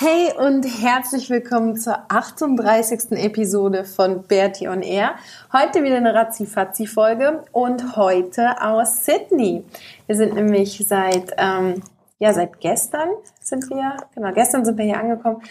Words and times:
Hey 0.00 0.32
und 0.38 0.62
herzlich 0.62 1.28
willkommen 1.28 1.76
zur 1.76 1.98
38. 2.06 3.18
Episode 3.18 3.84
von 3.84 4.22
Bertie 4.22 4.68
on 4.68 4.82
Air. 4.82 5.16
Heute 5.52 5.82
wieder 5.82 5.96
eine 5.96 6.14
Razzi-Fazzi-Folge 6.14 7.42
und 7.50 7.96
heute 7.96 8.62
aus 8.62 9.04
Sydney. 9.04 9.64
Wir 10.06 10.14
sind 10.14 10.36
nämlich 10.36 10.84
seit, 10.86 11.34
ähm, 11.36 11.82
ja, 12.20 12.32
seit 12.32 12.60
gestern 12.60 13.08
sind 13.40 13.68
wir, 13.70 13.96
genau, 14.14 14.30
gestern 14.32 14.64
sind 14.64 14.78
wir 14.78 14.84
hier 14.84 15.00
angekommen. 15.00 15.42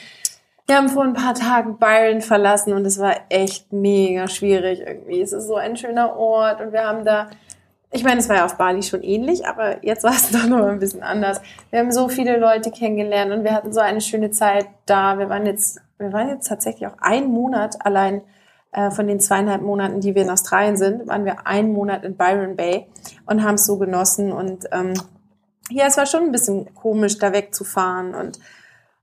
Wir 0.66 0.78
haben 0.78 0.88
vor 0.88 1.04
ein 1.04 1.14
paar 1.14 1.34
Tagen 1.34 1.78
Byron 1.78 2.22
verlassen 2.22 2.72
und 2.72 2.86
es 2.86 3.00
war 3.00 3.18
echt 3.28 3.74
mega 3.74 4.30
schwierig 4.30 4.80
irgendwie. 4.80 5.20
Es 5.20 5.34
ist 5.34 5.48
so 5.48 5.58
ein 5.58 5.76
schöner 5.76 6.16
Ort 6.16 6.62
und 6.62 6.72
wir 6.72 6.86
haben 6.86 7.04
da 7.04 7.28
ich 7.92 8.04
meine, 8.04 8.20
es 8.20 8.28
war 8.28 8.38
ja 8.38 8.46
auf 8.46 8.58
Bali 8.58 8.84
schon 8.84 9.02
ähnlich, 9.02 9.46
aber 9.48 9.84
jetzt 9.86 10.04
war 10.04 10.12
es 10.12 10.30
doch 10.32 10.46
noch 10.46 10.66
ein 10.66 10.80
bisschen 10.80 11.04
anders. 11.04 11.42
Wir 11.70 11.80
haben 11.80 11.92
so 11.92 12.10
viele 12.10 12.38
Leute 12.38 12.72
kennengelernt 12.72 13.32
und 13.32 13.44
wir 13.44 13.54
hatten 13.54 13.74
so 13.74 13.80
eine 13.80 14.02
schöne 14.02 14.32
Zeit 14.32 14.68
da. 14.86 15.20
Wir 15.20 15.30
waren 15.30 15.46
jetzt, 15.46 15.80
wir 15.98 16.12
waren 16.12 16.30
jetzt 16.30 16.48
tatsächlich 16.48 16.88
auch 16.88 16.98
einen 17.00 17.32
Monat 17.32 17.86
allein 17.86 18.22
äh, 18.72 18.92
von 18.92 19.08
den 19.08 19.20
zweieinhalb 19.20 19.62
Monaten, 19.62 20.02
die 20.02 20.14
wir 20.14 20.24
in 20.24 20.30
Australien 20.30 20.78
sind, 20.78 21.08
waren 21.08 21.26
wir 21.26 21.48
einen 21.48 21.72
Monat 21.72 22.04
in 22.04 22.18
Byron 22.18 22.56
Bay 22.56 22.88
und 23.26 23.44
haben 23.44 23.56
es 23.56 23.66
so 23.66 23.78
genossen. 23.78 24.32
Und 24.32 24.66
ähm, 24.72 24.94
ja, 25.70 25.88
es 25.88 25.98
war 25.98 26.06
schon 26.06 26.24
ein 26.24 26.32
bisschen 26.32 26.74
komisch, 26.76 27.18
da 27.18 27.32
wegzufahren 27.32 28.14
und 28.14 28.40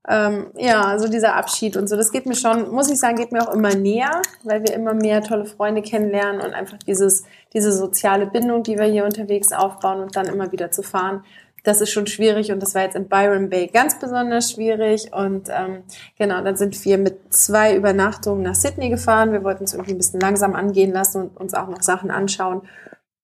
ähm, 0.08 0.48
ja, 0.56 0.98
so 0.98 1.08
dieser 1.08 1.34
Abschied 1.34 1.76
und 1.76 1.88
so, 1.88 1.96
das 1.96 2.12
geht 2.12 2.26
mir 2.26 2.34
schon, 2.34 2.70
muss 2.70 2.90
ich 2.90 2.98
sagen, 2.98 3.16
geht 3.16 3.32
mir 3.32 3.46
auch 3.46 3.54
immer 3.54 3.74
näher, 3.74 4.20
weil 4.42 4.62
wir 4.62 4.74
immer 4.74 4.92
mehr 4.92 5.22
tolle 5.22 5.46
Freunde 5.46 5.82
kennenlernen 5.82 6.40
und 6.42 6.52
einfach 6.52 6.78
dieses, 6.78 7.24
diese 7.54 7.72
soziale 7.72 8.26
Bindung, 8.26 8.62
die 8.62 8.78
wir 8.78 8.84
hier 8.84 9.04
unterwegs 9.04 9.52
aufbauen 9.52 10.02
und 10.02 10.14
dann 10.14 10.26
immer 10.26 10.52
wieder 10.52 10.70
zu 10.70 10.82
fahren, 10.82 11.24
das 11.64 11.80
ist 11.80 11.90
schon 11.90 12.06
schwierig 12.06 12.52
und 12.52 12.62
das 12.62 12.74
war 12.74 12.82
jetzt 12.82 12.94
in 12.94 13.08
Byron 13.08 13.48
Bay 13.48 13.66
ganz 13.66 13.98
besonders 13.98 14.52
schwierig 14.52 15.10
und 15.14 15.48
ähm, 15.48 15.84
genau, 16.18 16.42
dann 16.42 16.56
sind 16.56 16.84
wir 16.84 16.98
mit 16.98 17.32
zwei 17.32 17.74
Übernachtungen 17.74 18.42
nach 18.42 18.54
Sydney 18.54 18.90
gefahren. 18.90 19.32
Wir 19.32 19.42
wollten 19.42 19.64
es 19.64 19.72
irgendwie 19.72 19.94
ein 19.94 19.98
bisschen 19.98 20.20
langsam 20.20 20.54
angehen 20.54 20.92
lassen 20.92 21.22
und 21.22 21.36
uns 21.38 21.54
auch 21.54 21.68
noch 21.68 21.80
Sachen 21.80 22.10
anschauen 22.10 22.68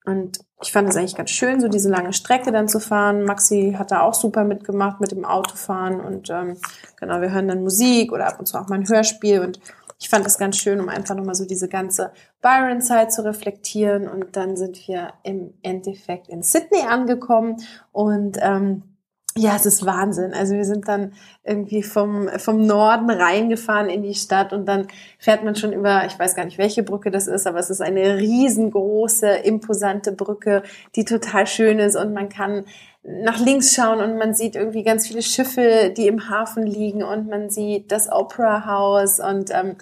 und 0.06 0.40
ich 0.62 0.72
fand 0.72 0.88
es 0.88 0.96
eigentlich 0.96 1.16
ganz 1.16 1.30
schön, 1.30 1.60
so 1.60 1.68
diese 1.68 1.88
lange 1.88 2.12
Strecke 2.12 2.52
dann 2.52 2.68
zu 2.68 2.80
fahren. 2.80 3.24
Maxi 3.24 3.74
hat 3.78 3.90
da 3.90 4.02
auch 4.02 4.14
super 4.14 4.44
mitgemacht 4.44 5.00
mit 5.00 5.10
dem 5.10 5.24
Autofahren 5.24 6.00
und 6.00 6.28
ähm, 6.30 6.56
genau, 6.96 7.20
wir 7.20 7.30
hören 7.30 7.48
dann 7.48 7.62
Musik 7.62 8.12
oder 8.12 8.26
ab 8.26 8.38
und 8.38 8.46
zu 8.46 8.58
auch 8.58 8.68
mal 8.68 8.78
ein 8.78 8.88
Hörspiel 8.88 9.40
und 9.40 9.60
ich 9.98 10.08
fand 10.08 10.24
das 10.24 10.38
ganz 10.38 10.56
schön, 10.56 10.80
um 10.80 10.88
einfach 10.88 11.14
nochmal 11.14 11.34
so 11.34 11.44
diese 11.44 11.68
ganze 11.68 12.10
Byron-Zeit 12.40 13.12
zu 13.12 13.22
reflektieren 13.22 14.08
und 14.08 14.34
dann 14.34 14.56
sind 14.56 14.88
wir 14.88 15.12
im 15.22 15.52
Endeffekt 15.62 16.28
in 16.28 16.42
Sydney 16.42 16.82
angekommen 16.88 17.56
und 17.92 18.38
ähm, 18.40 18.82
ja, 19.36 19.54
es 19.54 19.64
ist 19.64 19.86
Wahnsinn. 19.86 20.34
Also 20.34 20.54
wir 20.54 20.64
sind 20.64 20.88
dann 20.88 21.12
irgendwie 21.44 21.82
vom, 21.82 22.28
vom 22.38 22.66
Norden 22.66 23.10
reingefahren 23.10 23.88
in 23.88 24.02
die 24.02 24.14
Stadt 24.14 24.52
und 24.52 24.66
dann 24.66 24.88
fährt 25.18 25.44
man 25.44 25.54
schon 25.54 25.72
über, 25.72 26.04
ich 26.06 26.18
weiß 26.18 26.34
gar 26.34 26.44
nicht, 26.44 26.58
welche 26.58 26.82
Brücke 26.82 27.10
das 27.10 27.28
ist, 27.28 27.46
aber 27.46 27.58
es 27.58 27.70
ist 27.70 27.80
eine 27.80 28.18
riesengroße, 28.18 29.28
imposante 29.28 30.12
Brücke, 30.12 30.62
die 30.96 31.04
total 31.04 31.46
schön 31.46 31.78
ist 31.78 31.96
und 31.96 32.12
man 32.12 32.28
kann 32.28 32.64
nach 33.02 33.38
links 33.38 33.74
schauen 33.74 34.00
und 34.00 34.18
man 34.18 34.34
sieht 34.34 34.56
irgendwie 34.56 34.82
ganz 34.82 35.06
viele 35.06 35.22
Schiffe, 35.22 35.92
die 35.96 36.06
im 36.06 36.28
Hafen 36.28 36.66
liegen 36.66 37.02
und 37.02 37.28
man 37.28 37.50
sieht 37.50 37.92
das 37.92 38.10
Opera 38.10 38.66
House 38.66 39.20
und 39.20 39.50
ähm, 39.50 39.76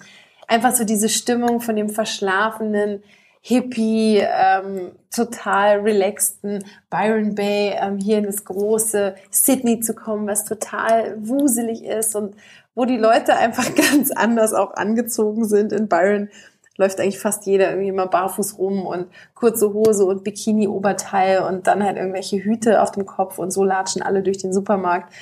einfach 0.47 0.73
so 0.73 0.85
diese 0.85 1.09
Stimmung 1.09 1.59
von 1.59 1.75
dem 1.75 1.89
verschlafenen, 1.89 3.03
hippie, 3.41 4.17
ähm, 4.21 4.91
total 5.13 5.79
relaxten 5.79 6.63
Byron 6.89 7.35
Bay 7.35 7.73
ähm, 7.79 7.97
hier 7.97 8.17
in 8.17 8.25
das 8.25 8.43
große 8.43 9.15
Sydney 9.31 9.79
zu 9.79 9.93
kommen, 9.93 10.27
was 10.27 10.45
total 10.45 11.15
wuselig 11.19 11.83
ist 11.83 12.15
und 12.15 12.35
wo 12.75 12.85
die 12.85 12.97
Leute 12.97 13.35
einfach 13.35 13.73
ganz 13.91 14.11
anders 14.11 14.53
auch 14.53 14.73
angezogen 14.73 15.45
sind. 15.45 15.71
In 15.71 15.87
Byron 15.87 16.29
läuft 16.77 16.99
eigentlich 16.99 17.19
fast 17.19 17.45
jeder 17.45 17.69
irgendwie 17.71 17.89
immer 17.89 18.07
barfuß 18.07 18.57
rum 18.57 18.85
und 18.85 19.07
kurze 19.35 19.73
Hose 19.73 20.05
und 20.05 20.23
Bikini-Oberteil 20.23 21.41
und 21.41 21.67
dann 21.67 21.83
halt 21.83 21.97
irgendwelche 21.97 22.37
Hüte 22.37 22.81
auf 22.81 22.91
dem 22.91 23.05
Kopf 23.05 23.37
und 23.37 23.51
so 23.51 23.65
latschen 23.65 24.01
alle 24.01 24.23
durch 24.23 24.37
den 24.37 24.53
Supermarkt 24.53 25.13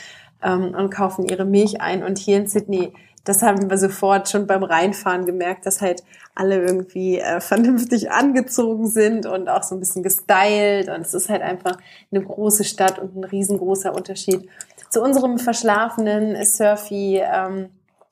ähm, 0.44 0.76
und 0.76 0.90
kaufen 0.90 1.26
ihre 1.26 1.46
Milch 1.46 1.82
ein. 1.82 2.04
Und 2.04 2.18
hier 2.18 2.38
in 2.38 2.48
Sydney 2.48 2.94
das 3.28 3.42
haben 3.42 3.70
wir 3.70 3.78
sofort 3.78 4.30
schon 4.30 4.48
beim 4.48 4.64
Reinfahren 4.64 5.26
gemerkt, 5.26 5.66
dass 5.66 5.82
halt 5.82 6.04
alle 6.34 6.62
irgendwie 6.62 7.20
äh, 7.20 7.42
vernünftig 7.42 8.10
angezogen 8.12 8.88
sind 8.88 9.26
und 9.26 9.50
auch 9.50 9.64
so 9.64 9.76
ein 9.76 9.80
bisschen 9.80 10.02
gestylt. 10.02 10.88
Und 10.88 11.02
es 11.02 11.14
ist 11.14 11.30
halt 11.30 11.42
einfach 11.42 11.78
eine 12.12 12.24
große 12.24 12.64
Stadt 12.64 13.00
und 13.00 13.16
ein 13.16 13.24
riesengroßer 13.26 13.94
Unterschied 13.94 14.48
zu 14.90 15.02
unserem 15.02 15.38
verschlafenen 15.38 16.42
Surfy. 16.46 17.22
Ähm, 17.22 17.70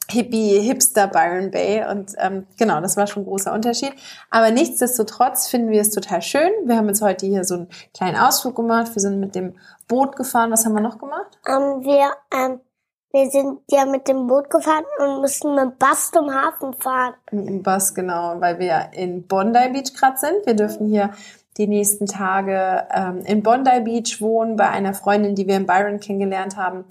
Hippie, 0.09 0.59
Hipster 0.59 1.07
Byron 1.07 1.51
Bay. 1.51 1.83
Und 1.89 2.13
ähm, 2.17 2.45
genau, 2.57 2.81
das 2.81 2.97
war 2.97 3.07
schon 3.07 3.23
ein 3.23 3.25
großer 3.25 3.53
Unterschied. 3.53 3.93
Aber 4.29 4.51
nichtsdestotrotz 4.51 5.47
finden 5.47 5.71
wir 5.71 5.81
es 5.81 5.91
total 5.91 6.21
schön. 6.21 6.51
Wir 6.65 6.77
haben 6.77 6.87
jetzt 6.87 7.01
heute 7.01 7.25
hier 7.25 7.43
so 7.43 7.55
einen 7.55 7.69
kleinen 7.93 8.17
Ausflug 8.17 8.55
gemacht. 8.55 8.93
Wir 8.93 9.01
sind 9.01 9.19
mit 9.19 9.35
dem 9.35 9.55
Boot 9.87 10.15
gefahren. 10.15 10.51
Was 10.51 10.65
haben 10.65 10.73
wir 10.73 10.81
noch 10.81 10.99
gemacht? 10.99 11.39
Ähm, 11.47 11.83
wir 11.83 12.11
ähm, 12.33 12.59
wir 13.15 13.31
sind 13.31 13.61
ja 13.71 13.85
mit 13.85 14.09
dem 14.09 14.27
Boot 14.27 14.49
gefahren 14.49 14.83
und 14.99 15.21
mussten 15.21 15.55
mit 15.55 15.63
dem 15.63 15.77
Bus 15.79 16.11
zum 16.11 16.33
Hafen 16.33 16.73
fahren. 16.73 17.13
Mit 17.31 17.47
dem 17.47 17.63
Bus, 17.63 17.93
genau, 17.93 18.41
weil 18.41 18.59
wir 18.59 18.89
in 18.91 19.25
Bondi 19.25 19.69
Beach 19.69 19.93
gerade 19.97 20.17
sind. 20.17 20.45
Wir 20.45 20.53
dürfen 20.53 20.87
hier 20.87 21.11
die 21.55 21.67
nächsten 21.67 22.07
Tage 22.07 22.85
ähm, 22.93 23.21
in 23.21 23.41
Bondi 23.41 23.79
Beach 23.79 24.19
wohnen 24.19 24.57
bei 24.57 24.69
einer 24.69 24.93
Freundin, 24.93 25.33
die 25.33 25.47
wir 25.47 25.55
in 25.55 25.65
Byron 25.65 26.01
kennengelernt 26.01 26.57
haben. 26.57 26.83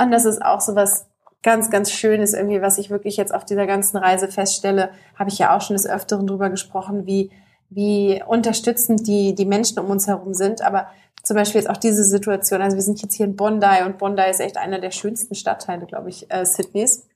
Und 0.00 0.10
das 0.10 0.24
ist 0.24 0.42
auch 0.42 0.62
so 0.62 0.74
was 0.74 1.06
ganz, 1.48 1.70
ganz 1.70 1.90
Schönes 1.90 2.34
irgendwie, 2.34 2.60
was 2.60 2.76
ich 2.76 2.90
wirklich 2.90 3.16
jetzt 3.16 3.34
auf 3.34 3.46
dieser 3.46 3.66
ganzen 3.66 3.96
Reise 3.96 4.28
feststelle. 4.28 4.90
Habe 5.18 5.30
ich 5.30 5.38
ja 5.38 5.56
auch 5.56 5.62
schon 5.62 5.76
des 5.76 5.86
Öfteren 5.86 6.26
drüber 6.26 6.50
gesprochen, 6.50 7.06
wie 7.06 7.30
wie 7.70 8.22
unterstützend 8.26 9.06
die, 9.06 9.34
die 9.34 9.46
Menschen 9.46 9.78
um 9.78 9.90
uns 9.90 10.06
herum 10.06 10.34
sind. 10.34 10.62
Aber 10.62 10.88
zum 11.22 11.36
Beispiel 11.36 11.60
jetzt 11.60 11.70
auch 11.70 11.76
diese 11.76 12.04
Situation, 12.04 12.62
also 12.62 12.76
wir 12.76 12.82
sind 12.82 13.00
jetzt 13.02 13.14
hier 13.14 13.26
in 13.26 13.36
Bondi 13.36 13.82
und 13.84 13.98
Bondi 13.98 14.22
ist 14.28 14.40
echt 14.40 14.56
einer 14.56 14.78
der 14.78 14.90
schönsten 14.90 15.34
Stadtteile, 15.34 15.86
glaube 15.86 16.08
ich, 16.08 16.30
äh, 16.30 16.44
Sydneys. 16.44 17.06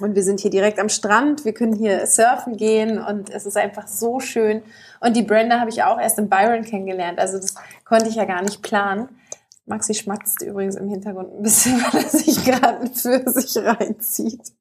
Und 0.00 0.14
wir 0.14 0.22
sind 0.22 0.40
hier 0.40 0.50
direkt 0.50 0.78
am 0.78 0.88
Strand, 0.88 1.44
wir 1.44 1.52
können 1.52 1.74
hier 1.74 2.06
surfen 2.06 2.56
gehen 2.56 2.98
und 2.98 3.28
es 3.28 3.44
ist 3.44 3.56
einfach 3.56 3.86
so 3.86 4.18
schön. 4.18 4.62
Und 5.00 5.14
die 5.14 5.22
Brenda 5.22 5.60
habe 5.60 5.68
ich 5.68 5.82
auch 5.82 6.00
erst 6.00 6.18
in 6.18 6.30
Byron 6.30 6.62
kennengelernt, 6.62 7.18
also 7.18 7.38
das 7.38 7.54
konnte 7.84 8.08
ich 8.08 8.14
ja 8.14 8.24
gar 8.24 8.42
nicht 8.42 8.62
planen. 8.62 9.08
Maxi 9.70 9.94
schmatzt 9.94 10.42
übrigens 10.42 10.74
im 10.74 10.88
Hintergrund 10.88 11.32
ein 11.32 11.42
bisschen, 11.42 11.80
weil 11.92 12.02
er 12.02 12.10
sich 12.10 12.44
gerade 12.44 12.90
für 12.92 13.22
sich 13.30 13.56
reinzieht, 13.56 14.52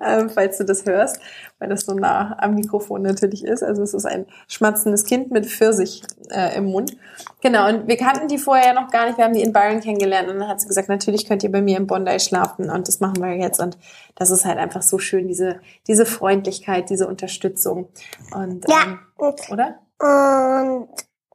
ähm, 0.00 0.30
falls 0.30 0.58
du 0.58 0.64
das 0.64 0.84
hörst, 0.84 1.18
weil 1.58 1.70
das 1.70 1.80
so 1.80 1.94
nah 1.94 2.36
am 2.38 2.54
Mikrofon 2.54 3.02
natürlich 3.02 3.42
ist. 3.42 3.64
Also 3.64 3.82
es 3.82 3.94
ist 3.94 4.04
ein 4.04 4.26
schmatzendes 4.46 5.04
Kind 5.04 5.32
mit 5.32 5.46
Pfirsich 5.46 6.02
äh, 6.30 6.56
im 6.56 6.66
Mund. 6.66 6.96
Genau, 7.40 7.68
und 7.68 7.88
wir 7.88 7.96
kannten 7.96 8.28
die 8.28 8.38
vorher 8.38 8.66
ja 8.66 8.80
noch 8.80 8.90
gar 8.90 9.06
nicht. 9.06 9.18
Wir 9.18 9.24
haben 9.24 9.34
die 9.34 9.42
in 9.42 9.52
Byron 9.52 9.80
kennengelernt 9.80 10.28
und 10.28 10.38
dann 10.38 10.48
hat 10.48 10.60
sie 10.60 10.68
gesagt, 10.68 10.88
natürlich 10.88 11.26
könnt 11.26 11.42
ihr 11.42 11.50
bei 11.50 11.62
mir 11.62 11.78
in 11.78 11.86
Bondi 11.86 12.20
schlafen 12.20 12.70
und 12.70 12.86
das 12.86 13.00
machen 13.00 13.22
wir 13.22 13.34
jetzt. 13.34 13.60
Und 13.60 13.78
das 14.14 14.30
ist 14.30 14.44
halt 14.44 14.58
einfach 14.58 14.82
so 14.82 14.98
schön, 14.98 15.26
diese, 15.26 15.60
diese 15.88 16.06
Freundlichkeit, 16.06 16.90
diese 16.90 17.08
Unterstützung. 17.08 17.88
Und, 18.32 18.68
ja. 18.68 18.98
Ähm, 19.18 19.34
oder? 19.50 19.78
Und 19.98 20.88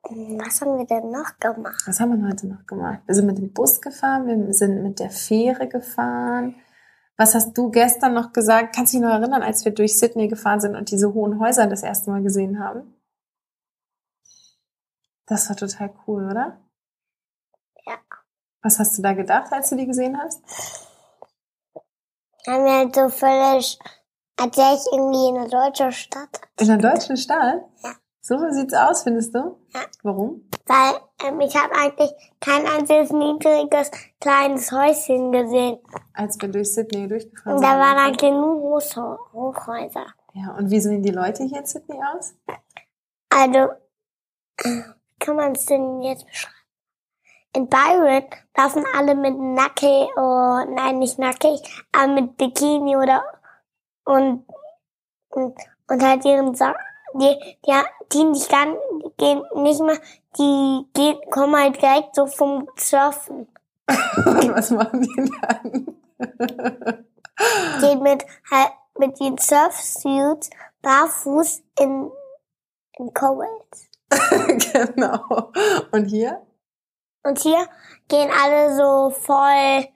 was 0.09 0.61
haben 0.61 0.77
wir 0.77 0.85
denn 0.85 1.11
noch 1.11 1.38
gemacht? 1.39 1.83
Was 1.85 2.00
haben 2.00 2.21
wir 2.21 2.29
heute 2.29 2.47
noch 2.47 2.65
gemacht? 2.65 3.01
Wir 3.06 3.15
sind 3.15 3.27
mit 3.27 3.38
dem 3.38 3.53
Bus 3.53 3.79
gefahren, 3.81 4.25
wir 4.27 4.53
sind 4.53 4.81
mit 4.81 5.00
der 5.00 5.11
Fähre 5.11 5.67
gefahren. 5.67 6.56
Was 7.17 7.35
hast 7.35 7.53
du 7.53 7.69
gestern 7.69 8.13
noch 8.13 8.33
gesagt? 8.33 8.75
Kannst 8.75 8.94
du 8.94 8.97
dich 8.97 9.06
noch 9.06 9.13
erinnern, 9.13 9.44
als 9.44 9.65
wir 9.65 9.73
durch 9.73 9.97
Sydney 9.97 10.27
gefahren 10.27 10.61
sind 10.61 10.75
und 10.75 10.89
diese 10.89 11.13
hohen 11.13 11.39
Häuser 11.39 11.67
das 11.67 11.83
erste 11.83 12.09
Mal 12.09 12.23
gesehen 12.23 12.59
haben? 12.59 12.95
Das 15.27 15.47
war 15.50 15.56
total 15.56 15.94
cool, 16.07 16.25
oder? 16.25 16.59
Ja. 17.85 17.97
Was 18.63 18.79
hast 18.79 18.97
du 18.97 19.01
da 19.03 19.13
gedacht, 19.13 19.51
als 19.51 19.69
du 19.69 19.75
die 19.75 19.85
gesehen 19.85 20.17
hast? 20.17 20.41
Haben 22.47 22.63
wir 22.63 22.71
halt 22.71 22.95
so 22.95 23.09
völlig, 23.09 23.77
als 24.38 24.57
wäre 24.57 24.75
ich 24.75 24.91
irgendwie 24.91 25.27
in 25.29 25.38
einer 25.38 25.50
deutschen 25.50 25.91
Stadt. 25.91 26.41
In 26.59 26.71
einer 26.71 26.81
deutschen 26.81 27.15
Stadt? 27.15 27.61
Ja. 27.83 27.95
So 28.21 28.38
sieht's 28.51 28.74
aus, 28.74 29.04
findest 29.04 29.33
du? 29.33 29.57
Ja. 29.74 29.81
Warum? 30.04 30.44
Weil 30.66 31.00
ähm, 31.25 31.39
ich 31.39 31.56
habe 31.56 31.74
eigentlich 31.74 32.12
kein 32.42 32.66
einziges 32.68 33.12
niedriges 33.12 33.92
kleines 34.19 34.71
Häuschen 34.71 35.31
gesehen. 35.31 35.80
Als 36.13 36.39
wir 36.42 36.50
durch 36.50 36.74
Sydney 36.74 37.07
durchgefahren 37.07 37.54
Und 37.54 37.60
sind. 37.60 37.69
da 37.69 37.80
waren 37.80 37.98
eigentlich 37.98 38.31
nur 38.31 38.56
Hochhäuser. 38.57 39.19
Hochhäuser. 39.33 40.06
Ja, 40.33 40.56
und 40.57 40.69
wie 40.69 40.80
sehen 40.80 41.01
die 41.01 41.12
Leute 41.12 41.44
hier 41.44 41.60
in 41.60 41.66
Sydney 41.66 42.00
aus? 42.13 42.36
Also, 43.30 43.69
wie 44.63 44.83
kann 45.19 45.36
man 45.38 45.54
es 45.54 45.66
denn 45.66 46.01
jetzt 46.01 46.25
beschreiben? 46.25 46.56
In 47.56 47.68
Byron 47.68 48.25
laufen 48.56 48.86
alle 48.95 49.16
mit 49.16 49.36
nackig, 49.38 50.07
oh, 50.18 50.60
nein, 50.75 51.00
nicht 51.00 51.18
nackig, 51.18 51.62
aber 51.92 52.13
mit 52.13 52.38
Bikini 52.38 52.95
oder 52.95 53.24
und 54.06 54.45
und, 55.30 55.56
und 55.88 56.04
halt 56.04 56.25
ihren 56.25 56.54
Sa 56.56 56.75
die, 57.13 57.56
die, 57.65 57.73
die 58.13 58.23
nicht 58.23 58.51
die 58.51 59.11
gehen 59.17 59.44
nicht 59.56 59.81
mal, 59.81 60.00
die 60.38 60.85
gehen, 60.94 61.17
kommen 61.29 61.56
halt 61.56 61.81
direkt 61.81 62.15
so 62.15 62.27
vom 62.27 62.67
Surfen. 62.77 63.47
Was 63.88 64.71
machen 64.71 65.01
die 65.01 65.31
dann? 65.41 65.95
Gehen 67.79 68.03
mit 68.03 68.25
halt 68.51 68.71
mit 68.97 69.19
den 69.19 69.38
Surfsuits 69.38 70.50
barfuß 70.81 71.63
in 71.79 72.11
in 72.97 73.13
Cowells. 73.13 73.89
genau. 74.73 75.51
Und 75.91 76.06
hier? 76.06 76.41
Und 77.23 77.39
hier 77.39 77.67
gehen 78.07 78.29
alle 78.31 78.75
so 78.75 79.09
voll, 79.09 79.88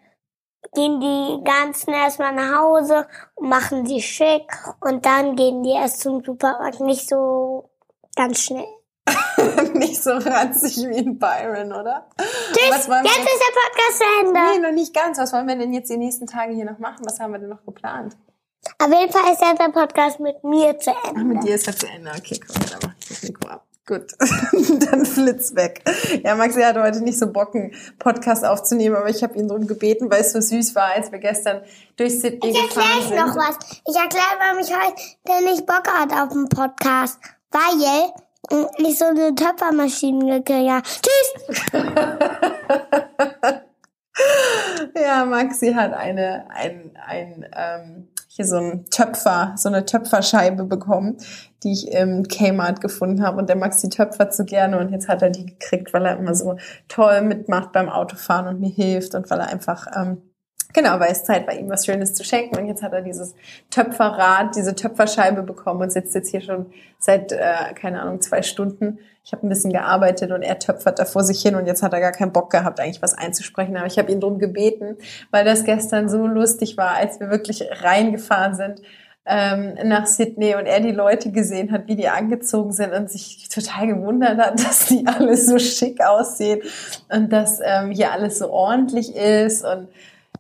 gehen 0.74 1.00
die 1.00 1.44
ganzen 1.44 1.94
erstmal 1.94 2.34
nach 2.34 2.60
Hause 2.60 3.08
und 3.36 3.50
machen 3.50 3.86
die 3.86 4.02
schick 4.02 4.52
und 4.82 5.06
dann 5.06 5.36
gehen 5.36 5.64
die 5.64 5.72
erst 5.72 6.02
zum 6.02 6.24
Supermarkt 6.24 6.80
nicht 6.80 7.08
so 7.08 7.70
ganz 8.16 8.42
schnell. 8.42 8.66
nicht 9.74 10.02
so 10.02 10.12
ranzig 10.12 10.78
wie 10.78 10.98
in 10.98 11.20
Byron, 11.20 11.74
oder? 11.74 12.08
Tschüss, 12.18 12.88
wollen 12.88 13.04
wir 13.04 13.12
jetzt 13.12 13.20
ist 13.20 13.42
der 13.42 13.54
Podcast 13.62 13.98
zu 13.98 14.04
Ende. 14.22 14.40
Nee, 14.40 14.68
noch 14.68 14.74
nicht 14.74 14.94
ganz. 14.94 15.18
Was 15.18 15.34
wollen 15.34 15.48
wir 15.48 15.58
denn 15.58 15.74
jetzt 15.74 15.90
die 15.90 15.98
nächsten 15.98 16.26
Tage 16.26 16.54
hier 16.54 16.66
noch 16.66 16.80
machen? 16.80 17.06
Was 17.06 17.20
haben 17.20 17.34
wir 17.34 17.40
denn 17.40 17.50
noch 17.50 17.66
geplant? 17.66 18.16
Auf 18.80 18.88
jeden 18.88 19.12
Fall 19.12 19.34
ist 19.34 19.42
jetzt 19.42 19.60
der 19.60 19.72
Podcast 19.72 20.20
mit 20.20 20.42
mir 20.44 20.78
zu 20.80 20.92
Ach, 20.92 21.10
Ende. 21.10 21.24
mit 21.26 21.44
dir 21.44 21.56
ist 21.56 21.68
er 21.68 21.76
zu 21.76 21.88
Ende. 21.88 22.12
Okay, 22.18 22.40
komm, 22.40 22.66
dann 22.70 22.80
mach 22.84 22.94
ich 22.98 23.08
das 23.10 23.24
Mikro 23.24 23.50
ab. 23.50 23.66
Gut, 23.86 24.14
dann 24.92 25.06
flitz 25.06 25.56
weg. 25.56 25.84
Ja, 26.24 26.36
Maxi 26.36 26.62
hatte 26.62 26.82
heute 26.82 27.02
nicht 27.02 27.20
so 27.20 27.28
Bock, 27.28 27.54
einen 27.54 27.74
Podcast 28.00 28.46
aufzunehmen, 28.46 28.96
aber 28.96 29.10
ich 29.10 29.22
habe 29.24 29.38
ihn 29.38 29.50
darum 29.50 29.68
gebeten, 29.68 30.10
weil 30.10 30.22
es 30.22 30.32
so 30.32 30.40
süß 30.40 30.74
war, 30.74 30.94
als 30.96 31.12
wir 31.12 31.20
gestern 31.20 31.64
durch 31.98 32.22
Sydney 32.22 32.52
Ich 32.52 32.62
gefahren 32.62 32.86
erkläre 32.86 33.08
sind. 33.08 33.18
noch 33.18 33.36
was. 33.36 33.58
Ich 33.86 33.96
erkläre, 33.96 34.40
warum 34.40 34.60
ich 34.60 34.74
heute 34.74 35.44
nicht 35.44 35.66
Bock 35.66 35.86
hatte 35.86 36.24
auf 36.24 36.30
den 36.30 36.48
Podcast. 36.48 37.20
Weil 37.52 38.58
mm, 38.58 38.68
ich 38.88 38.98
so 38.98 39.06
eine 39.06 39.36
Töpfermaschine 39.36 40.42
gekriegt 40.42 40.70
habe. 40.70 40.84
Tschüss! 41.02 41.84
Ja, 44.96 45.26
Maxi 45.26 45.74
hat 45.74 45.94
eine, 45.94 46.46
ein, 46.50 46.92
ein, 47.06 47.46
ähm, 47.56 48.08
hier 48.28 48.46
so 48.46 48.58
ein 48.58 48.86
Töpfer, 48.86 49.54
so 49.58 49.70
eine 49.70 49.86
Töpferscheibe 49.86 50.66
bekommen, 50.66 51.18
die 51.64 51.72
ich 51.72 51.92
im 51.92 52.24
Kmart 52.28 52.82
gefunden 52.82 53.24
habe. 53.24 53.38
Und 53.38 53.50
der 53.50 53.56
Maxi 53.56 53.90
töpfert 53.90 54.34
so 54.34 54.44
gerne 54.44 54.80
und 54.80 54.92
jetzt 54.92 55.08
hat 55.08 55.22
er 55.22 55.30
die 55.30 55.46
gekriegt, 55.46 55.94
weil 55.94 56.06
er 56.06 56.18
immer 56.18 56.36
so 56.36 56.58
toll 56.88 57.22
mitmacht 57.22 57.72
beim 57.72 57.90
Autofahren 57.90 58.48
und 58.48 58.60
mir 58.60 58.70
hilft 58.70 59.16
und 59.16 59.30
weil 59.30 59.40
er 59.40 59.50
einfach, 59.50 59.88
ähm, 59.96 60.22
genau, 60.74 61.00
weil 61.00 61.12
es 61.12 61.24
Zeit 61.24 61.48
war, 61.48 61.54
ihm 61.54 61.70
was 61.70 61.86
Schönes 61.86 62.14
zu 62.14 62.24
schenken. 62.24 62.58
Und 62.58 62.68
jetzt 62.68 62.84
hat 62.84 62.94
er 62.94 63.02
dieses 63.02 63.36
Töpferrad, 63.70 64.56
diese 64.56 64.76
Töpferscheibe 64.76 65.44
bekommen 65.44 65.82
und 65.82 65.92
sitzt 65.92 66.16
jetzt 66.16 66.32
hier 66.32 66.42
schon 66.42 66.66
seit, 67.00 67.32
äh, 67.32 67.74
keine 67.76 68.02
Ahnung, 68.02 68.22
zwei 68.22 68.42
Stunden. 68.42 69.00
Ich 69.24 69.32
habe 69.32 69.48
ein 69.48 69.50
bisschen 69.50 69.72
gearbeitet 69.72 70.32
und 70.32 70.42
er 70.42 70.60
töpfert 70.60 71.00
da 71.00 71.06
vor 71.06 71.24
sich 71.24 71.42
hin 71.42 71.56
und 71.56 71.66
jetzt 71.66 71.82
hat 71.82 71.94
er 71.94 72.02
gar 72.02 72.12
keinen 72.12 72.34
Bock 72.34 72.50
gehabt, 72.50 72.80
eigentlich 72.82 73.02
was 73.02 73.18
einzusprechen. 73.18 73.78
Aber 73.78 73.88
ich 73.88 73.98
habe 73.98 74.12
ihn 74.12 74.20
drum 74.20 74.38
gebeten, 74.38 74.98
weil 75.32 75.46
das 75.46 75.64
gestern 75.64 76.10
so 76.10 76.28
lustig 76.28 76.76
war, 76.76 76.96
als 76.96 77.20
wir 77.22 77.30
wirklich 77.30 77.64
reingefahren 77.82 78.56
sind 78.56 78.82
ähm, 79.26 79.76
nach 79.86 80.06
Sydney 80.06 80.56
und 80.56 80.66
er 80.66 80.82
die 80.82 80.92
Leute 80.92 81.32
gesehen 81.32 81.72
hat, 81.72 81.88
wie 81.88 81.96
die 81.96 82.10
angezogen 82.10 82.74
sind 82.74 82.94
und 82.94 83.10
sich 83.10 83.48
total 83.50 83.88
gewundert 83.88 84.38
hat, 84.38 84.60
dass 84.66 84.88
die 84.88 85.06
alle 85.08 85.38
so 85.38 85.58
schick 85.60 86.04
aussehen 86.04 86.62
und 87.10 87.32
dass 87.32 87.60
ähm, 87.64 87.92
hier 87.92 88.12
alles 88.12 88.40
so 88.40 88.50
ordentlich 88.50 89.16
ist 89.16 89.64
und 89.64 89.88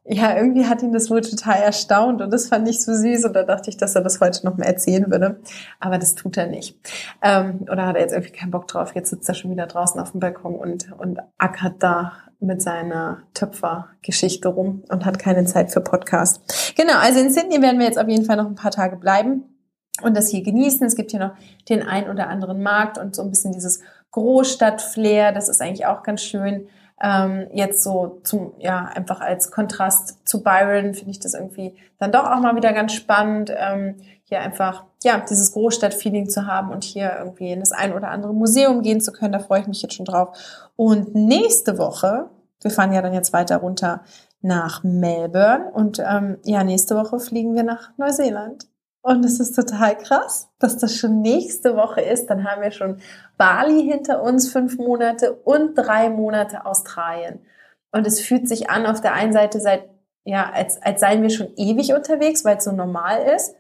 ja, 0.06 0.36
irgendwie 0.36 0.66
hat 0.66 0.82
ihn 0.82 0.92
das 0.92 1.10
wohl 1.10 1.22
total 1.22 1.62
erstaunt 1.62 2.22
und 2.22 2.32
das 2.32 2.48
fand 2.48 2.68
ich 2.68 2.82
so 2.82 2.94
süß 2.94 3.24
und 3.24 3.34
da 3.34 3.44
dachte 3.44 3.70
ich, 3.70 3.78
dass 3.78 3.96
er 3.96 4.02
das 4.02 4.20
heute 4.20 4.46
noch 4.46 4.58
mal 4.58 4.66
erzählen 4.66 5.10
würde. 5.10 5.40
Aber 5.80 5.98
das 5.98 6.16
tut 6.16 6.36
er 6.36 6.48
nicht. 6.48 6.78
Ähm, 7.22 7.66
oder 7.72 7.88
hat 7.88 7.96
er 7.96 8.02
jetzt 8.02 8.12
irgendwie 8.12 8.34
keinen 8.34 8.52
Bock 8.52 8.68
drauf? 8.68 8.96
Jetzt 8.96 9.12
sitzt 9.12 9.30
er 9.30 9.36
schon 9.36 9.52
wieder 9.52 9.66
draußen 9.66 10.00
auf 10.02 10.12
dem 10.12 10.20
Balkon 10.20 10.56
und, 10.56 10.92
und 10.98 11.20
ackert 11.38 11.82
da 11.82 12.14
mit 12.42 12.62
seiner 12.62 13.24
Töpfergeschichte 13.34 14.50
rum 14.50 14.84
und 14.90 15.06
hat 15.06 15.20
keine 15.20 15.46
Zeit 15.46 15.72
für 15.72 15.80
Podcast. 15.80 16.74
Genau, 16.76 16.96
also 16.98 17.20
in 17.22 17.32
Sydney 17.32 17.62
werden 17.62 17.80
wir 17.80 17.86
jetzt 17.86 18.00
auf 18.00 18.10
jeden 18.10 18.26
Fall 18.26 18.36
noch 18.36 18.48
ein 18.48 18.56
paar 18.56 18.72
Tage 18.72 18.98
bleiben 18.98 19.44
und 20.02 20.18
das 20.18 20.30
hier 20.30 20.44
genießen. 20.44 20.86
Es 20.86 20.96
gibt 20.96 21.12
hier 21.12 21.22
noch 21.22 21.36
den 21.70 21.82
ein 21.82 22.10
oder 22.10 22.28
anderen 22.28 22.62
Markt 22.62 22.98
und 22.98 23.16
so 23.16 23.22
ein 23.22 23.30
bisschen 23.30 23.54
dieses 23.54 23.80
Großstadt-Flair. 24.12 25.32
Das 25.32 25.48
ist 25.48 25.62
eigentlich 25.62 25.86
auch 25.86 26.04
ganz 26.04 26.22
schön. 26.22 26.68
Ähm, 27.06 27.48
jetzt 27.52 27.84
so 27.84 28.22
zum, 28.24 28.54
ja, 28.60 28.86
einfach 28.86 29.20
als 29.20 29.52
Kontrast 29.52 30.26
zu 30.26 30.42
Byron 30.42 30.94
finde 30.94 31.12
ich 31.12 31.20
das 31.20 31.34
irgendwie 31.34 31.76
dann 32.00 32.14
doch 32.14 32.24
auch 32.24 32.40
mal 32.40 32.56
wieder 32.56 32.72
ganz 32.72 32.94
spannend, 32.94 33.52
ähm, 33.56 33.98
hier 34.24 34.40
einfach, 34.40 34.86
ja, 35.04 35.20
dieses 35.20 35.52
Großstadt-Feeling 35.52 36.30
zu 36.30 36.48
haben 36.48 36.72
und 36.72 36.86
hier 36.86 37.14
irgendwie 37.20 37.52
in 37.52 37.60
das 37.60 37.74
ein 37.74 37.94
oder 37.94 38.10
andere 38.10 38.34
Museum 38.34 38.82
gehen 38.82 39.02
zu 39.02 39.12
können. 39.12 39.34
Da 39.34 39.40
freue 39.40 39.60
ich 39.60 39.68
mich 39.68 39.82
jetzt 39.82 39.96
schon 39.96 40.06
drauf. 40.06 40.70
Und 40.78 41.14
nächste 41.14 41.78
Woche, 41.78 42.30
wir 42.62 42.72
fahren 42.72 42.94
ja 42.94 43.02
dann 43.02 43.14
jetzt 43.14 43.34
weiter 43.34 43.58
runter 43.58 44.02
nach 44.42 44.84
Melbourne 44.84 45.72
und 45.74 46.00
ähm, 46.00 46.38
ja, 46.44 46.64
nächste 46.64 46.96
Woche 46.96 47.20
fliegen 47.20 47.54
wir 47.54 47.64
nach 47.64 47.92
Neuseeland. 47.98 48.66
Und 49.06 49.26
es 49.26 49.42
ist 49.42 49.54
total 49.54 49.98
krass, 49.98 50.50
dass 50.60 50.78
das 50.78 50.96
schon 50.96 51.22
nächste 51.22 51.76
Woche 51.76 52.00
ist. 52.00 52.28
Dann 52.28 52.46
haben 52.50 52.62
wir 52.62 52.72
schon 52.72 53.02
Bali 53.38 53.84
hinter 53.84 54.24
uns, 54.24 54.50
fünf 54.50 54.78
Monate 54.78 55.34
und 55.34 55.76
drei 55.76 56.10
Monate 56.10 56.66
Australien. 56.66 57.40
Und 57.92 58.08
es 58.08 58.22
fühlt 58.22 58.48
sich 58.48 58.70
an 58.70 58.86
auf 58.86 59.01
der 59.01 59.13
einen 59.13 59.34
Seite 59.34 59.60
seit, 59.60 59.89
ja, 60.24 60.50
als, 60.50 60.82
als 60.82 61.01
seien 61.01 61.22
wir 61.22 61.30
schon 61.32 61.54
ewig 61.58 61.94
unterwegs, 61.94 62.46
weil 62.46 62.58
es 62.58 62.63
so 62.63 62.72
normal 62.72 63.24
ist 63.36 63.56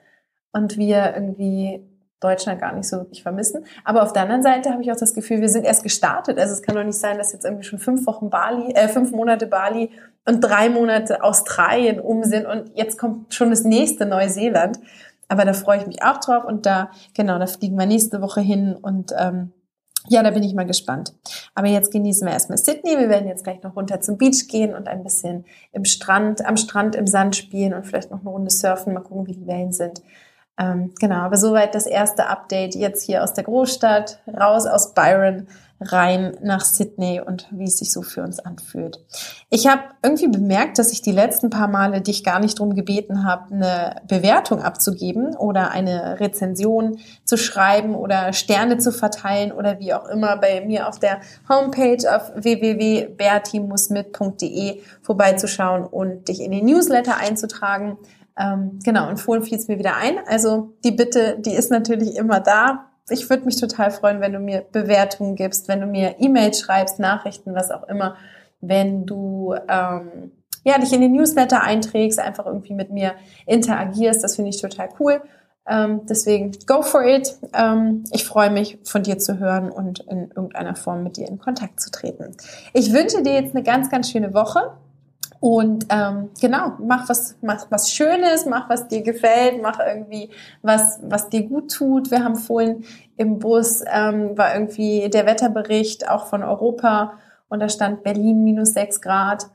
und 0.53 0.77
wir 0.77 1.13
irgendwie 1.13 1.85
Deutschland 2.21 2.61
gar 2.61 2.73
nicht 2.73 2.87
so 2.87 2.99
wirklich 2.99 3.21
vermissen. 3.21 3.65
Aber 3.83 4.03
auf 4.03 4.13
der 4.13 4.21
anderen 4.21 4.43
Seite 4.43 4.71
habe 4.71 4.81
ich 4.81 4.93
auch 4.93 4.97
das 4.97 5.13
Gefühl, 5.13 5.41
wir 5.41 5.49
sind 5.49 5.65
erst 5.65 5.83
gestartet. 5.83 6.39
Also 6.39 6.53
es 6.53 6.61
kann 6.61 6.75
doch 6.75 6.85
nicht 6.85 6.97
sein, 6.97 7.17
dass 7.17 7.33
jetzt 7.33 7.43
irgendwie 7.43 7.65
schon 7.65 7.79
fünf 7.79 8.07
Wochen 8.07 8.29
Bali, 8.29 8.71
äh, 8.75 8.87
fünf 8.87 9.11
Monate 9.11 9.45
Bali 9.47 9.91
und 10.25 10.39
drei 10.39 10.69
Monate 10.69 11.21
Australien 11.21 11.99
um 11.99 12.23
sind 12.23 12.45
und 12.45 12.71
jetzt 12.75 12.97
kommt 12.97 13.33
schon 13.33 13.49
das 13.49 13.65
nächste 13.65 14.05
Neuseeland. 14.05 14.79
Aber 15.33 15.45
da 15.45 15.53
freue 15.53 15.79
ich 15.79 15.87
mich 15.87 16.03
auch 16.03 16.19
drauf 16.19 16.45
und 16.45 16.67
da, 16.67 16.91
genau, 17.15 17.39
da 17.39 17.47
fliegen 17.47 17.75
wir 17.75 17.87
nächste 17.87 18.21
Woche 18.21 18.39
hin 18.39 18.75
und 18.79 19.15
ähm, 19.17 19.51
ja, 20.07 20.21
da 20.21 20.29
bin 20.29 20.43
ich 20.43 20.53
mal 20.53 20.67
gespannt. 20.67 21.15
Aber 21.55 21.65
jetzt 21.65 21.91
genießen 21.91 22.27
wir 22.27 22.33
erstmal 22.33 22.59
Sydney. 22.59 22.99
Wir 22.99 23.09
werden 23.09 23.27
jetzt 23.27 23.43
gleich 23.43 23.63
noch 23.63 23.75
runter 23.75 23.99
zum 23.99 24.19
Beach 24.19 24.47
gehen 24.47 24.75
und 24.75 24.87
ein 24.87 25.01
bisschen 25.01 25.45
im 25.71 25.85
Strand, 25.85 26.45
am 26.45 26.55
Strand 26.55 26.95
im 26.95 27.07
Sand 27.07 27.35
spielen 27.35 27.73
und 27.73 27.87
vielleicht 27.87 28.11
noch 28.11 28.19
eine 28.19 28.29
Runde 28.29 28.51
surfen, 28.51 28.93
mal 28.93 28.99
gucken, 28.99 29.25
wie 29.25 29.33
die 29.33 29.47
Wellen 29.47 29.71
sind. 29.71 30.03
Ähm, 30.57 30.93
genau, 30.99 31.21
aber 31.21 31.37
soweit 31.37 31.73
das 31.73 31.85
erste 31.85 32.27
Update 32.27 32.75
jetzt 32.75 33.03
hier 33.03 33.23
aus 33.23 33.33
der 33.33 33.43
Großstadt, 33.43 34.19
raus 34.27 34.67
aus 34.67 34.93
Byron, 34.93 35.47
rein 35.91 36.37
nach 36.41 36.61
Sydney 36.61 37.19
und 37.19 37.47
wie 37.51 37.65
es 37.65 37.77
sich 37.77 37.91
so 37.91 38.01
für 38.01 38.23
uns 38.23 38.39
anfühlt. 38.39 39.03
Ich 39.49 39.67
habe 39.67 39.81
irgendwie 40.01 40.29
bemerkt, 40.29 40.79
dass 40.79 40.93
ich 40.93 41.01
die 41.01 41.11
letzten 41.11 41.49
paar 41.49 41.67
Male 41.67 41.99
dich 42.01 42.23
gar 42.23 42.39
nicht 42.39 42.59
darum 42.59 42.75
gebeten 42.75 43.25
habe, 43.25 43.53
eine 43.53 43.97
Bewertung 44.07 44.61
abzugeben 44.61 45.35
oder 45.35 45.71
eine 45.71 46.19
Rezension 46.19 46.99
zu 47.25 47.37
schreiben 47.37 47.95
oder 47.95 48.31
Sterne 48.33 48.77
zu 48.77 48.91
verteilen 48.91 49.51
oder 49.51 49.79
wie 49.79 49.91
auch 49.93 50.07
immer 50.07 50.37
bei 50.37 50.63
mir 50.65 50.87
auf 50.87 50.99
der 50.99 51.21
Homepage 51.49 52.15
auf 52.15 52.31
www.bertimusmit.de 52.35 54.81
vorbeizuschauen 55.01 55.85
und 55.85 56.27
dich 56.27 56.41
in 56.41 56.51
den 56.51 56.65
Newsletter 56.65 57.17
einzutragen. 57.17 57.97
Ähm, 58.37 58.79
genau, 58.83 59.09
und 59.09 59.17
vorhin 59.17 59.43
fiel 59.43 59.57
es 59.57 59.67
mir 59.67 59.77
wieder 59.77 59.95
ein. 59.95 60.17
Also 60.27 60.73
die 60.83 60.91
Bitte, 60.91 61.37
die 61.39 61.53
ist 61.53 61.71
natürlich 61.71 62.15
immer 62.15 62.39
da. 62.39 62.89
Ich 63.09 63.29
würde 63.29 63.45
mich 63.45 63.59
total 63.59 63.91
freuen, 63.91 64.21
wenn 64.21 64.33
du 64.33 64.39
mir 64.39 64.65
Bewertungen 64.71 65.35
gibst, 65.35 65.67
wenn 65.67 65.81
du 65.81 65.87
mir 65.87 66.15
E-Mails 66.19 66.59
schreibst, 66.59 66.99
Nachrichten, 66.99 67.53
was 67.53 67.69
auch 67.69 67.87
immer, 67.87 68.15
wenn 68.61 69.05
du 69.05 69.55
ähm, 69.67 70.31
ja, 70.63 70.77
dich 70.77 70.93
in 70.93 71.01
den 71.01 71.11
Newsletter 71.11 71.61
einträgst, 71.61 72.19
einfach 72.19 72.45
irgendwie 72.45 72.73
mit 72.73 72.89
mir 72.91 73.13
interagierst. 73.45 74.23
Das 74.23 74.35
finde 74.35 74.49
ich 74.49 74.61
total 74.61 74.89
cool. 74.99 75.21
Ähm, 75.67 76.01
deswegen, 76.09 76.51
go 76.65 76.81
for 76.81 77.05
it. 77.05 77.37
Ähm, 77.53 78.03
ich 78.11 78.25
freue 78.25 78.49
mich, 78.49 78.79
von 78.83 79.03
dir 79.03 79.17
zu 79.17 79.39
hören 79.39 79.69
und 79.69 79.99
in 79.99 80.29
irgendeiner 80.29 80.75
Form 80.75 81.03
mit 81.03 81.17
dir 81.17 81.27
in 81.27 81.39
Kontakt 81.39 81.79
zu 81.79 81.91
treten. 81.91 82.35
Ich 82.73 82.91
wünsche 82.91 83.21
dir 83.23 83.33
jetzt 83.33 83.55
eine 83.55 83.63
ganz, 83.63 83.89
ganz 83.89 84.09
schöne 84.09 84.33
Woche. 84.33 84.71
Und 85.43 85.87
ähm, 85.89 86.29
genau, 86.39 86.71
mach 86.79 87.09
was, 87.09 87.35
mach 87.41 87.69
was 87.69 87.91
Schönes, 87.91 88.45
mach 88.45 88.69
was 88.69 88.87
dir 88.87 89.01
gefällt, 89.01 89.61
mach 89.61 89.77
irgendwie 89.77 90.29
was, 90.61 91.01
was 91.03 91.27
dir 91.27 91.43
gut 91.43 91.69
tut. 91.69 92.11
Wir 92.11 92.23
haben 92.23 92.37
vorhin 92.37 92.85
im 93.17 93.39
Bus 93.39 93.83
ähm, 93.93 94.37
war 94.37 94.53
irgendwie 94.55 95.09
der 95.09 95.25
Wetterbericht 95.25 96.09
auch 96.09 96.27
von 96.27 96.43
Europa 96.43 97.19
und 97.49 97.59
da 97.59 97.67
stand 97.67 98.03
Berlin 98.03 98.45
minus 98.45 98.71
sechs 98.71 99.01
Grad. 99.01 99.47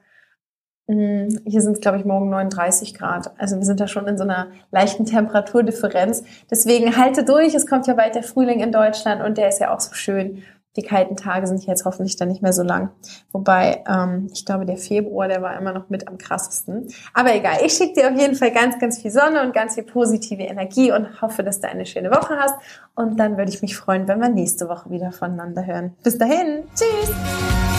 Mm, 0.88 1.28
hier 1.46 1.62
sind 1.62 1.72
es, 1.72 1.80
glaube 1.80 1.96
ich, 1.96 2.04
morgen 2.04 2.28
39 2.28 2.92
Grad. 2.92 3.32
Also 3.38 3.56
wir 3.56 3.64
sind 3.64 3.80
da 3.80 3.88
schon 3.88 4.06
in 4.08 4.18
so 4.18 4.24
einer 4.24 4.48
leichten 4.70 5.06
Temperaturdifferenz. 5.06 6.22
Deswegen 6.50 6.98
halte 6.98 7.24
durch. 7.24 7.54
Es 7.54 7.66
kommt 7.66 7.86
ja 7.86 7.94
bald 7.94 8.14
der 8.14 8.24
Frühling 8.24 8.60
in 8.60 8.72
Deutschland 8.72 9.22
und 9.22 9.38
der 9.38 9.48
ist 9.48 9.58
ja 9.58 9.74
auch 9.74 9.80
so 9.80 9.94
schön. 9.94 10.42
Die 10.78 10.84
kalten 10.84 11.16
Tage 11.16 11.48
sind 11.48 11.66
jetzt 11.66 11.84
hoffentlich 11.84 12.14
dann 12.14 12.28
nicht 12.28 12.40
mehr 12.40 12.52
so 12.52 12.62
lang. 12.62 12.90
Wobei, 13.32 13.82
ähm, 13.88 14.28
ich 14.32 14.46
glaube, 14.46 14.64
der 14.64 14.76
Februar, 14.76 15.26
der 15.26 15.42
war 15.42 15.58
immer 15.58 15.72
noch 15.72 15.90
mit 15.90 16.06
am 16.06 16.18
krassesten. 16.18 16.86
Aber 17.12 17.34
egal, 17.34 17.56
ich 17.66 17.72
schicke 17.72 17.94
dir 17.94 18.12
auf 18.12 18.16
jeden 18.16 18.36
Fall 18.36 18.52
ganz, 18.52 18.78
ganz 18.78 19.02
viel 19.02 19.10
Sonne 19.10 19.42
und 19.42 19.52
ganz 19.52 19.74
viel 19.74 19.82
positive 19.82 20.44
Energie 20.44 20.92
und 20.92 21.20
hoffe, 21.20 21.42
dass 21.42 21.60
du 21.60 21.68
eine 21.68 21.84
schöne 21.84 22.12
Woche 22.12 22.36
hast. 22.38 22.54
Und 22.94 23.18
dann 23.18 23.36
würde 23.36 23.50
ich 23.50 23.60
mich 23.60 23.76
freuen, 23.76 24.06
wenn 24.06 24.20
wir 24.20 24.28
nächste 24.28 24.68
Woche 24.68 24.88
wieder 24.90 25.10
voneinander 25.10 25.66
hören. 25.66 25.96
Bis 26.04 26.16
dahin, 26.16 26.62
tschüss! 26.76 27.77